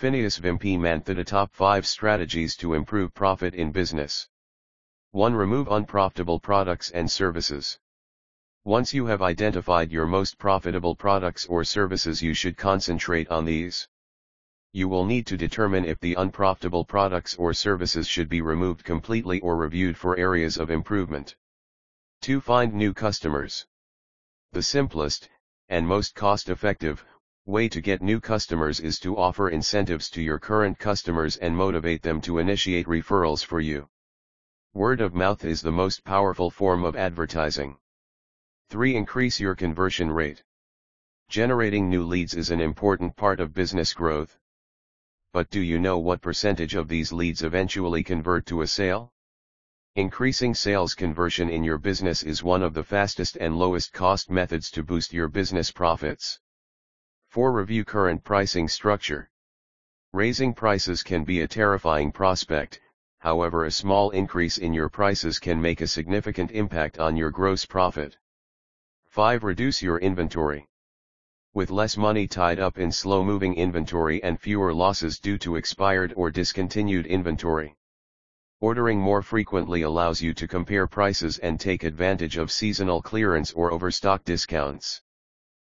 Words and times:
Phineas 0.00 0.38
Vimpie 0.38 0.78
Manthata 0.78 1.22
Top 1.22 1.52
5 1.52 1.86
Strategies 1.86 2.56
to 2.56 2.72
Improve 2.72 3.12
Profit 3.12 3.54
in 3.54 3.70
Business 3.70 4.26
1. 5.10 5.34
Remove 5.34 5.68
unprofitable 5.68 6.40
products 6.40 6.90
and 6.92 7.10
services. 7.10 7.78
Once 8.64 8.94
you 8.94 9.04
have 9.04 9.20
identified 9.20 9.92
your 9.92 10.06
most 10.06 10.38
profitable 10.38 10.96
products 10.96 11.44
or 11.44 11.64
services 11.64 12.22
you 12.22 12.32
should 12.32 12.56
concentrate 12.56 13.28
on 13.28 13.44
these. 13.44 13.86
You 14.72 14.88
will 14.88 15.04
need 15.04 15.26
to 15.26 15.36
determine 15.36 15.84
if 15.84 16.00
the 16.00 16.14
unprofitable 16.14 16.86
products 16.86 17.34
or 17.34 17.52
services 17.52 18.08
should 18.08 18.30
be 18.30 18.40
removed 18.40 18.82
completely 18.82 19.38
or 19.40 19.54
reviewed 19.54 19.98
for 19.98 20.16
areas 20.16 20.56
of 20.56 20.70
improvement. 20.70 21.36
2. 22.22 22.40
Find 22.40 22.72
new 22.72 22.94
customers. 22.94 23.66
The 24.52 24.62
simplest, 24.62 25.28
and 25.68 25.86
most 25.86 26.14
cost-effective, 26.14 27.04
way 27.46 27.68
to 27.68 27.80
get 27.80 28.02
new 28.02 28.20
customers 28.20 28.80
is 28.80 28.98
to 29.00 29.16
offer 29.16 29.48
incentives 29.48 30.10
to 30.10 30.22
your 30.22 30.38
current 30.38 30.78
customers 30.78 31.36
and 31.38 31.56
motivate 31.56 32.02
them 32.02 32.20
to 32.20 32.38
initiate 32.38 32.86
referrals 32.86 33.44
for 33.44 33.60
you. 33.60 33.88
Word 34.74 35.00
of 35.00 35.14
mouth 35.14 35.44
is 35.44 35.60
the 35.60 35.72
most 35.72 36.04
powerful 36.04 36.50
form 36.50 36.84
of 36.84 36.96
advertising. 36.96 37.76
3. 38.68 38.94
Increase 38.94 39.40
your 39.40 39.56
conversion 39.56 40.12
rate. 40.12 40.44
Generating 41.28 41.88
new 41.88 42.04
leads 42.04 42.34
is 42.34 42.50
an 42.50 42.60
important 42.60 43.16
part 43.16 43.40
of 43.40 43.54
business 43.54 43.92
growth. 43.92 44.38
But 45.32 45.50
do 45.50 45.60
you 45.60 45.78
know 45.78 45.98
what 45.98 46.20
percentage 46.20 46.74
of 46.74 46.88
these 46.88 47.12
leads 47.12 47.42
eventually 47.42 48.04
convert 48.04 48.46
to 48.46 48.62
a 48.62 48.66
sale? 48.66 49.12
Increasing 49.96 50.54
sales 50.54 50.94
conversion 50.94 51.48
in 51.48 51.64
your 51.64 51.78
business 51.78 52.22
is 52.22 52.44
one 52.44 52.62
of 52.62 52.74
the 52.74 52.84
fastest 52.84 53.36
and 53.36 53.58
lowest 53.58 53.92
cost 53.92 54.30
methods 54.30 54.70
to 54.70 54.84
boost 54.84 55.12
your 55.12 55.26
business 55.26 55.72
profits. 55.72 56.38
4. 57.30 57.52
Review 57.52 57.84
current 57.84 58.24
pricing 58.24 58.66
structure. 58.66 59.30
Raising 60.12 60.52
prices 60.52 61.04
can 61.04 61.22
be 61.22 61.42
a 61.42 61.46
terrifying 61.46 62.10
prospect, 62.10 62.80
however 63.20 63.66
a 63.66 63.70
small 63.70 64.10
increase 64.10 64.58
in 64.58 64.74
your 64.74 64.88
prices 64.88 65.38
can 65.38 65.62
make 65.62 65.80
a 65.80 65.86
significant 65.86 66.50
impact 66.50 66.98
on 66.98 67.16
your 67.16 67.30
gross 67.30 67.64
profit. 67.64 68.16
5. 69.10 69.44
Reduce 69.44 69.80
your 69.80 69.98
inventory. 69.98 70.66
With 71.54 71.70
less 71.70 71.96
money 71.96 72.26
tied 72.26 72.58
up 72.58 72.78
in 72.78 72.90
slow-moving 72.90 73.54
inventory 73.54 74.20
and 74.24 74.40
fewer 74.40 74.74
losses 74.74 75.20
due 75.20 75.38
to 75.38 75.54
expired 75.54 76.12
or 76.16 76.32
discontinued 76.32 77.06
inventory. 77.06 77.76
Ordering 78.58 78.98
more 78.98 79.22
frequently 79.22 79.82
allows 79.82 80.20
you 80.20 80.34
to 80.34 80.48
compare 80.48 80.88
prices 80.88 81.38
and 81.38 81.60
take 81.60 81.84
advantage 81.84 82.38
of 82.38 82.50
seasonal 82.50 83.00
clearance 83.00 83.52
or 83.52 83.72
overstock 83.72 84.24
discounts. 84.24 85.00